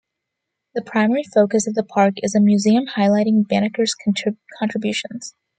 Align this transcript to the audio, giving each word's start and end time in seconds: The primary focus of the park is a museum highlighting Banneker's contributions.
The 0.73 0.81
primary 0.81 1.21
focus 1.21 1.67
of 1.67 1.75
the 1.75 1.83
park 1.83 2.15
is 2.23 2.33
a 2.33 2.39
museum 2.39 2.87
highlighting 2.87 3.47
Banneker's 3.47 3.95
contributions. 4.59 5.35